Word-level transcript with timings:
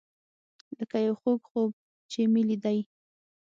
لکه 0.77 0.97
یو 1.05 1.15
خوږ 1.21 1.39
خوب 1.49 1.69
چې 2.11 2.19
مې 2.31 2.41
لیدی. 2.49 2.79